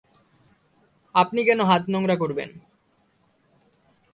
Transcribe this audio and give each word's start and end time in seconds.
আপনি 1.15 1.39
কেন 1.43 1.59
হাত 1.63 1.83
নোংরা 1.87 2.15
করবেন? 2.15 2.49